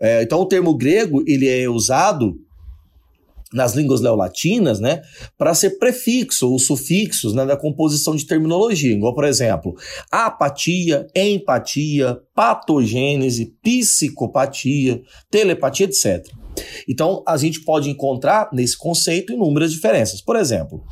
É, 0.00 0.22
então 0.22 0.40
o 0.40 0.46
termo 0.46 0.74
grego 0.74 1.22
ele 1.26 1.46
é 1.46 1.68
usado 1.68 2.34
nas 3.52 3.74
línguas 3.74 4.00
neolatinas, 4.00 4.78
né, 4.78 5.02
para 5.36 5.54
ser 5.54 5.70
prefixo 5.70 6.48
ou 6.48 6.58
sufixos 6.58 7.34
né, 7.34 7.44
da 7.44 7.56
composição 7.56 8.14
de 8.14 8.24
terminologia, 8.24 8.92
igual, 8.92 9.12
por 9.12 9.24
exemplo, 9.24 9.74
apatia, 10.10 11.06
empatia, 11.14 12.16
patogênese, 12.32 13.52
psicopatia, 13.60 15.02
telepatia, 15.28 15.86
etc. 15.86 16.24
Então, 16.88 17.22
a 17.26 17.36
gente 17.36 17.60
pode 17.60 17.88
encontrar 17.88 18.48
nesse 18.52 18.76
conceito 18.76 19.32
inúmeras 19.32 19.72
diferenças. 19.72 20.20
Por 20.20 20.36
exemplo, 20.36 20.82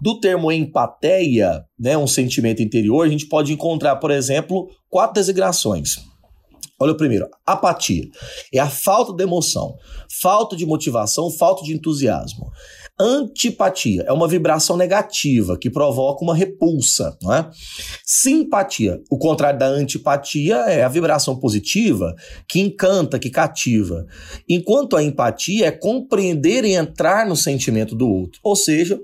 do 0.00 0.18
termo 0.18 0.50
empateia, 0.50 1.64
né, 1.78 1.96
um 1.96 2.06
sentimento 2.06 2.62
interior, 2.62 3.06
a 3.06 3.08
gente 3.08 3.26
pode 3.26 3.52
encontrar, 3.52 3.96
por 3.96 4.10
exemplo, 4.10 4.68
quatro 4.88 5.14
designações. 5.14 5.96
Olha 6.82 6.92
o 6.92 6.96
primeiro, 6.96 7.28
apatia. 7.44 8.04
É 8.52 8.58
a 8.58 8.70
falta 8.70 9.12
de 9.12 9.22
emoção, 9.22 9.76
falta 10.20 10.56
de 10.56 10.64
motivação, 10.64 11.30
falta 11.30 11.62
de 11.62 11.74
entusiasmo. 11.74 12.50
Antipatia 13.00 14.04
é 14.06 14.12
uma 14.12 14.28
vibração 14.28 14.76
negativa 14.76 15.56
que 15.56 15.70
provoca 15.70 16.22
uma 16.22 16.34
repulsa, 16.34 17.16
não 17.22 17.32
é? 17.32 17.48
Simpatia, 18.04 19.00
o 19.10 19.16
contrário 19.16 19.58
da 19.58 19.66
antipatia 19.66 20.56
é 20.66 20.82
a 20.82 20.88
vibração 20.88 21.34
positiva 21.34 22.14
que 22.46 22.60
encanta, 22.60 23.18
que 23.18 23.30
cativa. 23.30 24.06
Enquanto 24.46 24.96
a 24.96 25.02
empatia 25.02 25.68
é 25.68 25.70
compreender 25.70 26.62
e 26.66 26.74
entrar 26.74 27.26
no 27.26 27.36
sentimento 27.36 27.94
do 27.94 28.06
outro. 28.06 28.38
Ou 28.42 28.54
seja, 28.54 29.00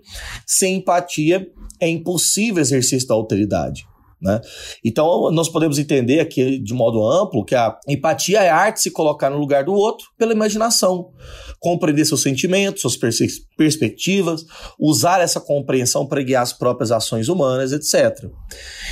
sem 0.47 0.77
empatia 0.77 1.49
é 1.81 1.89
impossível 1.89 2.61
exercício 2.61 3.09
da 3.09 3.15
autoridade. 3.15 3.87
Né? 4.21 4.41
Então, 4.85 5.31
nós 5.31 5.49
podemos 5.49 5.79
entender 5.79 6.21
aqui 6.21 6.59
de 6.59 6.73
modo 6.73 7.07
amplo 7.07 7.45
que 7.45 7.55
a 7.55 7.79
empatia 7.87 8.41
é 8.43 8.49
a 8.49 8.57
arte 8.57 8.77
de 8.77 8.83
se 8.83 8.91
colocar 8.91 9.29
no 9.31 9.39
lugar 9.39 9.65
do 9.65 9.75
outro 9.75 10.09
pela 10.17 10.33
imaginação, 10.33 11.11
compreender 11.59 12.05
seus 12.05 12.23
sentimentos, 12.23 12.83
suas 12.83 12.97
pers 12.97 13.19
perspectivas, 13.57 14.45
usar 14.79 15.21
essa 15.21 15.41
compreensão 15.41 16.07
para 16.07 16.23
guiar 16.23 16.43
as 16.43 16.53
próprias 16.53 16.91
ações 16.91 17.29
humanas, 17.29 17.73
etc. 17.73 18.31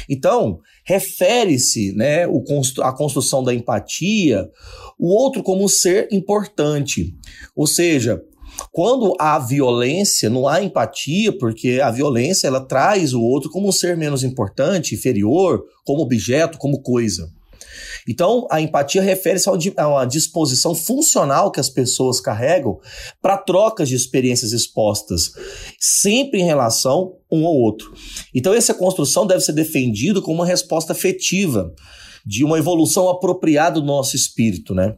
Então, 0.09 0.59
refere-se 0.85 1.93
né, 1.93 2.25
a 2.83 2.93
construção 2.93 3.43
da 3.43 3.55
empatia, 3.55 4.49
o 4.99 5.09
outro 5.09 5.43
como 5.43 5.65
um 5.65 5.69
ser 5.69 6.09
importante. 6.11 7.15
Ou 7.55 7.67
seja, 7.67 8.21
quando 8.71 9.15
há 9.19 9.39
violência, 9.39 10.31
não 10.31 10.47
há 10.47 10.63
empatia, 10.63 11.37
porque 11.37 11.81
a 11.83 11.91
violência 11.91 12.47
ela 12.47 12.61
traz 12.61 13.13
o 13.13 13.23
outro 13.23 13.51
como 13.51 13.69
um 13.69 13.73
ser 13.73 13.97
menos 13.97 14.23
importante, 14.23 14.95
inferior, 14.95 15.65
como 15.85 16.03
objeto, 16.03 16.59
como 16.59 16.81
coisa. 16.81 17.29
Então, 18.09 18.47
a 18.51 18.61
empatia 18.61 19.03
refere-se 19.03 19.49
a 19.49 19.89
uma 19.89 20.05
disposição 20.05 20.75
funcional 20.75 21.51
que 21.51 21.61
as 21.61 21.69
pessoas 21.69 22.21
carregam 22.21 22.79
para 23.21 23.39
trocas 23.39 23.89
de 23.89 23.95
experiências 23.95 24.53
expostas, 24.53 25.33
sempre 25.81 26.41
em 26.41 26.45
relação 26.45 27.17
um 27.35 27.47
ao 27.47 27.55
outro. 27.55 27.93
Então, 28.35 28.53
essa 28.55 28.75
construção 28.75 29.27
deve 29.27 29.41
ser 29.41 29.53
defendida 29.53 30.21
como 30.21 30.37
uma 30.37 30.47
resposta 30.47 30.93
afetiva 30.93 31.73
de 32.27 32.43
uma 32.43 32.59
evolução 32.59 33.09
apropriada 33.09 33.79
do 33.79 33.87
nosso 33.87 34.17
espírito, 34.17 34.75
né? 34.75 34.95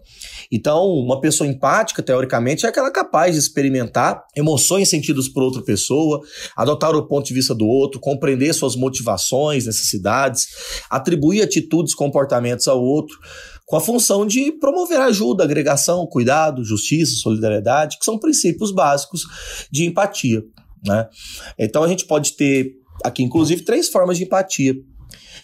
Então, 0.50 0.86
uma 0.86 1.20
pessoa 1.20 1.48
empática, 1.48 2.02
teoricamente, 2.02 2.64
é 2.64 2.68
aquela 2.68 2.90
capaz 2.90 3.32
de 3.34 3.40
experimentar 3.40 4.22
emoções 4.36 4.88
sentidas 4.88 5.28
por 5.28 5.42
outra 5.42 5.62
pessoa, 5.62 6.20
adotar 6.56 6.94
o 6.94 7.06
ponto 7.06 7.26
de 7.26 7.34
vista 7.34 7.54
do 7.54 7.66
outro, 7.66 7.98
compreender 7.98 8.54
suas 8.54 8.76
motivações, 8.76 9.66
necessidades, 9.66 10.46
atribuir 10.88 11.42
atitudes, 11.42 11.94
comportamentos 11.94 12.68
ao 12.68 12.80
outro, 12.80 13.18
com 13.64 13.74
a 13.74 13.80
função 13.80 14.24
de 14.24 14.52
promover 14.52 15.00
ajuda, 15.00 15.42
agregação, 15.42 16.06
cuidado, 16.06 16.62
justiça, 16.62 17.16
solidariedade, 17.16 17.98
que 17.98 18.04
são 18.04 18.18
princípios 18.20 18.70
básicos 18.70 19.22
de 19.72 19.84
empatia. 19.84 20.44
Né? 20.86 21.08
Então 21.58 21.82
a 21.82 21.88
gente 21.88 22.06
pode 22.06 22.32
ter 22.32 22.74
aqui, 23.04 23.22
inclusive, 23.22 23.62
três 23.62 23.88
formas 23.88 24.18
de 24.18 24.24
empatia. 24.24 24.74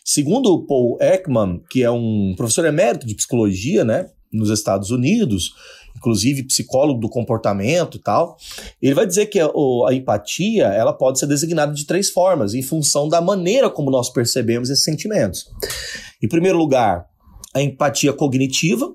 Segundo 0.04 0.66
Paul 0.66 0.99
Ekman, 1.00 1.62
que 1.70 1.82
é 1.82 1.90
um 1.90 2.34
professor 2.37 2.64
emérito 2.64 3.06
de 3.06 3.14
psicologia, 3.14 3.84
né, 3.84 4.08
nos 4.32 4.50
Estados 4.50 4.90
Unidos, 4.90 5.52
inclusive 5.96 6.44
psicólogo 6.44 7.00
do 7.00 7.08
comportamento 7.08 7.96
e 7.96 8.00
tal, 8.00 8.37
ele 8.80 8.94
vai 8.94 9.06
dizer 9.06 9.26
que 9.26 9.38
a, 9.38 9.46
a, 9.46 9.94
empatia 9.94 10.64
ela 10.64 10.92
pode 10.92 11.18
ser 11.18 11.26
designada 11.26 11.72
de 11.72 11.84
três 11.84 12.11
formas, 12.11 12.54
em 12.54 12.62
função 12.62 13.08
da 13.08 13.20
maneira 13.20 13.70
como 13.70 13.90
nós 13.90 14.11
percebemos 14.11 14.70
esses 14.70 14.84
sentimentos. 14.84 15.46
Em 16.20 16.28
primeiro 16.28 16.58
lugar, 16.58 17.06
a 17.54 17.62
empatia 17.62 18.12
cognitiva, 18.12 18.92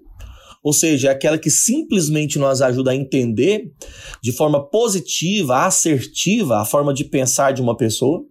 ou 0.67 0.73
seja, 0.73 1.07
é 1.07 1.11
aquela 1.11 1.37
que 1.37 1.49
simplesmente 1.49 2.37
nos 2.37 2.61
ajuda 2.61 2.91
a 2.91 2.95
entender 2.95 3.71
de 4.21 4.33
forma 4.33 4.69
positiva, 4.69 5.65
assertiva, 5.65 6.59
a 6.59 6.65
forma 6.65 6.93
de 6.93 7.05
pensar 7.05 7.53
de 7.53 7.61
uma 7.61 7.77
pessoa. 7.77 8.25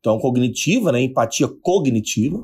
Então, 0.00 0.18
cognitiva, 0.18 0.90
né? 0.90 1.02
Empatia 1.02 1.46
cognitiva. 1.60 2.38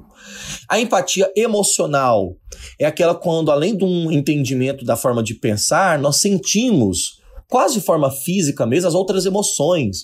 A 0.69 0.79
empatia 0.79 1.33
emocional 1.35 2.37
é 2.79 2.85
aquela 2.85 3.15
quando, 3.15 3.51
além 3.51 3.75
de 3.75 3.83
um 3.83 4.13
entendimento 4.13 4.85
da 4.85 4.95
forma 4.95 5.23
de 5.23 5.33
pensar, 5.33 5.99
nós 5.99 6.19
sentimos 6.19 7.23
quase 7.49 7.75
de 7.75 7.81
forma 7.81 8.11
física 8.11 8.67
mesmo, 8.67 8.89
as 8.89 8.95
outras 8.95 9.27
emoções, 9.27 10.03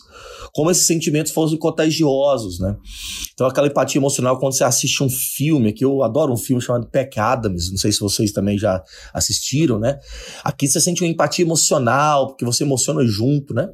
como 0.53 0.71
esses 0.71 0.87
sentimentos 0.87 1.33
fossem 1.33 1.59
contagiosos, 1.59 2.59
né? 2.59 2.77
Então, 3.33 3.47
aquela 3.47 3.67
empatia 3.67 3.99
emocional 3.99 4.39
quando 4.39 4.53
você 4.53 4.65
assiste 4.65 5.03
um 5.03 5.09
filme, 5.09 5.73
que 5.73 5.85
eu 5.85 6.03
adoro 6.03 6.33
um 6.33 6.37
filme 6.37 6.61
chamado 6.61 6.89
Peck 6.89 7.19
Adams, 7.19 7.71
não 7.71 7.79
sei 7.79 7.93
se 7.93 8.01
vocês 8.01 8.33
também 8.33 8.59
já 8.59 8.83
assistiram, 9.15 9.79
né? 9.79 9.99
Aqui 10.45 10.69
você 10.69 10.81
sente 10.81 11.03
uma 11.03 11.09
empatia 11.09 11.45
emocional, 11.45 12.29
porque 12.29 12.45
você 12.45 12.65
emociona 12.65 13.05
junto, 13.05 13.55
né? 13.55 13.69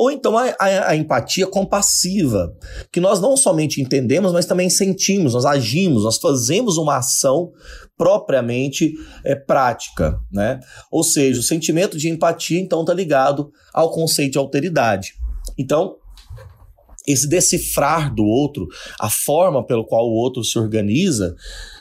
Ou 0.00 0.10
então 0.10 0.38
a, 0.38 0.46
a, 0.58 0.90
a, 0.92 0.96
empatia 0.96 1.46
compassiva, 1.46 2.56
que 2.90 3.00
nós 3.00 3.20
não 3.20 3.36
somente 3.36 3.82
entendemos, 3.82 4.32
mas 4.32 4.46
também 4.46 4.70
sentimos, 4.70 5.34
nós 5.34 5.44
agimos, 5.44 6.04
nós 6.04 6.16
fazemos 6.16 6.78
uma 6.78 6.96
ação 6.96 7.52
propriamente 7.98 8.94
é, 9.22 9.34
prática, 9.34 10.18
né? 10.32 10.58
Ou 10.90 11.04
seja, 11.04 11.38
o 11.38 11.42
sentimento 11.42 11.98
de 11.98 12.08
empatia 12.08 12.58
então 12.58 12.80
está 12.80 12.94
ligado 12.94 13.52
ao 13.74 13.90
conceito 13.90 14.32
de 14.32 14.38
alteridade. 14.38 15.12
Então, 15.58 15.96
esse 17.06 17.28
decifrar 17.28 18.14
do 18.14 18.24
outro, 18.24 18.68
a 18.98 19.10
forma 19.10 19.66
pelo 19.66 19.84
qual 19.84 20.06
o 20.06 20.14
outro 20.14 20.42
se 20.42 20.58
organiza, 20.58 21.36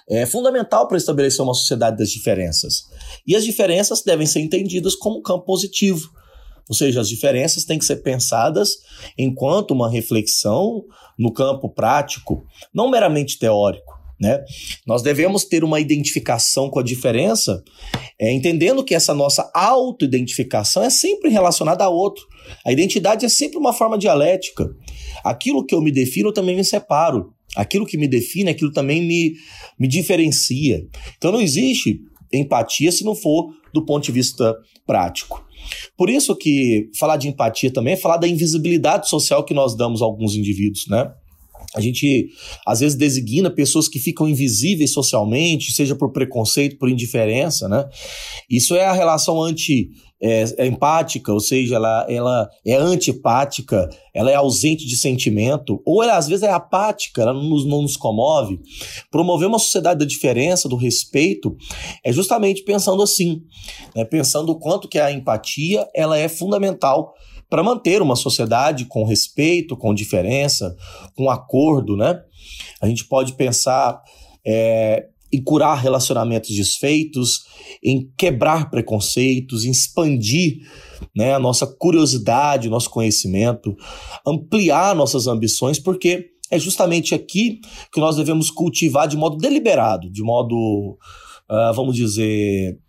é 0.09 0.25
fundamental 0.25 0.89
para 0.89 0.97
estabelecer 0.97 1.41
uma 1.41 1.53
sociedade 1.53 1.95
das 1.95 2.09
diferenças. 2.09 2.83
E 3.25 3.33
as 3.33 3.45
diferenças 3.45 4.03
devem 4.03 4.27
ser 4.27 4.41
entendidas 4.41 4.93
como 4.93 5.21
campo 5.21 5.45
positivo. 5.45 6.18
Ou 6.69 6.75
seja, 6.75 7.01
as 7.01 7.09
diferenças 7.09 7.65
têm 7.65 7.79
que 7.79 7.85
ser 7.85 7.97
pensadas 7.97 8.77
enquanto 9.17 9.71
uma 9.71 9.89
reflexão 9.89 10.85
no 11.17 11.33
campo 11.33 11.67
prático, 11.67 12.45
não 12.73 12.89
meramente 12.89 13.39
teórico. 13.39 13.99
Né? 14.21 14.43
Nós 14.85 15.01
devemos 15.01 15.45
ter 15.45 15.63
uma 15.63 15.79
identificação 15.79 16.69
com 16.69 16.79
a 16.79 16.83
diferença, 16.83 17.63
é, 18.19 18.31
entendendo 18.31 18.83
que 18.83 18.93
essa 18.93 19.13
nossa 19.13 19.49
auto-identificação 19.53 20.83
é 20.83 20.89
sempre 20.89 21.29
relacionada 21.29 21.85
a 21.85 21.89
outro. 21.89 22.25
A 22.65 22.71
identidade 22.71 23.25
é 23.25 23.29
sempre 23.29 23.57
uma 23.57 23.73
forma 23.73 23.97
dialética. 23.97 24.69
Aquilo 25.23 25.65
que 25.65 25.73
eu 25.73 25.81
me 25.81 25.91
defino, 25.91 26.29
eu 26.29 26.33
também 26.33 26.55
me 26.55 26.65
separo. 26.65 27.33
Aquilo 27.55 27.85
que 27.85 27.97
me 27.97 28.07
define, 28.07 28.49
aquilo 28.49 28.71
também 28.71 29.01
me, 29.01 29.33
me 29.79 29.88
diferencia. 29.88 30.85
Então 31.17 31.31
não 31.31 31.41
existe 31.41 31.99
empatia 32.31 32.91
se 32.91 33.03
não 33.03 33.15
for 33.15 33.51
do 33.73 33.85
ponto 33.85 34.03
de 34.03 34.11
vista 34.11 34.55
prático. 34.85 35.43
Por 35.98 36.10
isso 36.10 36.36
que 36.36 36.89
falar 36.98 37.18
de 37.18 37.28
empatia 37.28 37.72
também 37.72 37.94
é 37.94 37.98
falar 37.98 38.18
da 38.18 38.28
invisibilidade 38.28 39.10
social 39.10 39.44
que 39.44 39.54
nós 39.54 39.75
damos 39.75 40.01
a 40.01 40.06
alguns 40.06 40.36
indivíduos, 40.36 40.88
né? 40.88 41.12
A 41.75 41.82
gente 41.82 42.30
às 42.66 42.80
vezes 42.80 42.98
designa 42.98 43.51
pessoas 43.51 43.88
que 43.88 44.00
ficam 44.00 44.28
invisíveis 44.28 44.92
socialmente, 44.92 45.72
seja 45.72 45.96
por 45.96 46.12
preconceito, 46.12 46.78
por 46.78 46.89
indiferença, 46.89 47.68
né? 47.68 47.88
Isso 48.50 48.75
é 48.75 48.86
a 48.86 48.94
relação 48.94 49.42
anti 49.42 49.92
é, 50.21 50.43
é 50.57 50.67
empática, 50.67 51.31
ou 51.31 51.39
seja, 51.39 51.75
ela, 51.75 52.05
ela 52.09 52.49
é 52.65 52.75
antipática, 52.75 53.89
ela 54.13 54.29
é 54.29 54.35
ausente 54.35 54.85
de 54.85 54.97
sentimento, 54.97 55.81
ou 55.85 56.03
ela 56.03 56.17
às 56.17 56.27
vezes 56.27 56.43
é 56.43 56.51
apática, 56.51 57.21
ela 57.21 57.33
não 57.33 57.43
nos, 57.43 57.65
não 57.65 57.81
nos 57.81 57.95
comove. 57.95 58.59
Promover 59.09 59.47
uma 59.47 59.59
sociedade 59.59 59.99
da 59.99 60.05
diferença, 60.05 60.67
do 60.67 60.75
respeito, 60.75 61.55
é 62.03 62.11
justamente 62.11 62.63
pensando 62.63 63.01
assim, 63.01 63.43
né? 63.95 64.03
pensando 64.03 64.51
o 64.51 64.59
quanto 64.59 64.88
que 64.88 64.99
a 64.99 65.11
empatia 65.11 65.88
ela 65.95 66.17
é 66.17 66.27
fundamental 66.27 67.13
para 67.49 67.63
manter 67.63 68.01
uma 68.01 68.15
sociedade 68.15 68.85
com 68.85 69.03
respeito, 69.03 69.75
com 69.75 69.93
diferença, 69.93 70.75
com 71.15 71.29
acordo, 71.29 71.97
né? 71.97 72.21
A 72.79 72.88
gente 72.88 73.05
pode 73.05 73.33
pensar 73.33 73.99
é, 74.45 75.07
em 75.31 75.41
curar 75.41 75.75
relacionamentos 75.75 76.50
desfeitos, 76.55 77.43
em 77.83 78.12
quebrar 78.17 78.69
preconceitos, 78.69 79.63
em 79.63 79.71
expandir 79.71 80.57
né, 81.15 81.33
a 81.33 81.39
nossa 81.39 81.67
curiosidade, 81.67 82.69
nosso 82.69 82.89
conhecimento, 82.89 83.75
ampliar 84.25 84.95
nossas 84.95 85.27
ambições, 85.27 85.79
porque 85.79 86.31
é 86.51 86.57
justamente 86.57 87.13
aqui 87.13 87.62
que 87.93 88.00
nós 88.00 88.15
devemos 88.15 88.50
cultivar 88.50 89.07
de 89.07 89.15
modo 89.15 89.38
deliberado, 89.38 90.09
de 90.09 90.24
modo, 90.24 90.98
uh, 91.50 91.74
vamos 91.75 91.95
dizer, 91.95 92.79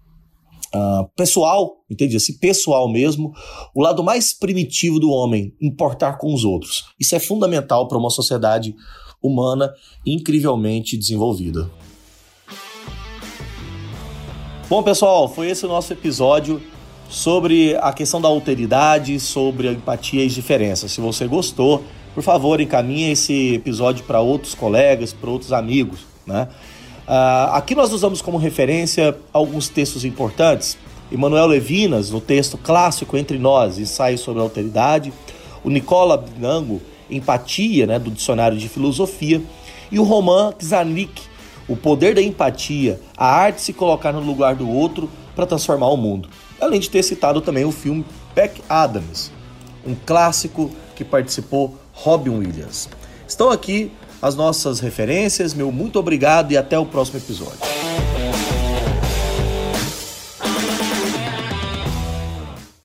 uh, 0.74 1.08
pessoal, 1.14 1.76
entende? 1.90 2.16
Assim, 2.16 2.38
pessoal 2.38 2.88
mesmo, 2.90 3.32
o 3.74 3.82
lado 3.82 4.02
mais 4.02 4.32
primitivo 4.32 4.98
do 4.98 5.10
homem, 5.10 5.54
importar 5.60 6.16
com 6.16 6.32
os 6.32 6.44
outros. 6.44 6.86
Isso 6.98 7.14
é 7.14 7.18
fundamental 7.20 7.86
para 7.86 7.98
uma 7.98 8.10
sociedade 8.10 8.74
humana 9.22 9.70
incrivelmente 10.06 10.96
desenvolvida. 10.96 11.70
Bom, 14.70 14.84
pessoal, 14.84 15.28
foi 15.28 15.50
esse 15.50 15.66
o 15.66 15.68
nosso 15.68 15.92
episódio 15.92 16.62
sobre 17.08 17.76
a 17.80 17.92
questão 17.92 18.20
da 18.20 18.28
alteridade, 18.28 19.18
sobre 19.18 19.66
a 19.66 19.72
empatia 19.72 20.22
e 20.22 20.26
as 20.28 20.32
diferenças. 20.32 20.92
Se 20.92 21.00
você 21.00 21.26
gostou, 21.26 21.82
por 22.14 22.22
favor, 22.22 22.60
encaminhe 22.60 23.10
esse 23.10 23.54
episódio 23.54 24.04
para 24.04 24.20
outros 24.20 24.54
colegas, 24.54 25.12
para 25.12 25.28
outros 25.28 25.52
amigos, 25.52 26.06
né? 26.24 26.46
Uh, 27.00 27.50
aqui 27.54 27.74
nós 27.74 27.92
usamos 27.92 28.22
como 28.22 28.38
referência 28.38 29.18
alguns 29.32 29.68
textos 29.68 30.04
importantes. 30.04 30.78
Emmanuel 31.10 31.48
Levinas, 31.48 32.12
no 32.12 32.20
texto 32.20 32.56
clássico 32.56 33.16
Entre 33.16 33.38
Nós, 33.38 33.76
ensaio 33.76 34.18
sobre 34.18 34.38
a 34.38 34.44
alteridade. 34.44 35.12
O 35.64 35.68
Nicola 35.68 36.16
Binango, 36.16 36.80
Empatia, 37.10 37.88
né, 37.88 37.98
do 37.98 38.08
Dicionário 38.08 38.56
de 38.56 38.68
Filosofia. 38.68 39.42
E 39.90 39.98
o 39.98 40.04
Roman 40.04 40.52
Czarnik, 40.60 41.22
O 41.70 41.76
Poder 41.76 42.16
da 42.16 42.20
Empatia, 42.20 43.00
a 43.16 43.26
arte 43.26 43.56
de 43.56 43.62
se 43.62 43.72
colocar 43.72 44.12
no 44.12 44.18
lugar 44.18 44.56
do 44.56 44.68
outro 44.68 45.08
para 45.36 45.46
transformar 45.46 45.86
o 45.86 45.96
mundo. 45.96 46.28
Além 46.60 46.80
de 46.80 46.90
ter 46.90 47.00
citado 47.04 47.40
também 47.40 47.64
o 47.64 47.70
filme 47.70 48.04
Peck 48.34 48.60
Adams, 48.68 49.30
um 49.86 49.94
clássico 49.94 50.68
que 50.96 51.04
participou 51.04 51.76
Robin 51.92 52.30
Williams. 52.30 52.88
Estão 53.24 53.50
aqui 53.50 53.92
as 54.20 54.34
nossas 54.34 54.80
referências. 54.80 55.54
Meu 55.54 55.70
muito 55.70 55.96
obrigado 55.96 56.50
e 56.50 56.56
até 56.56 56.76
o 56.76 56.84
próximo 56.84 57.18
episódio. 57.18 57.79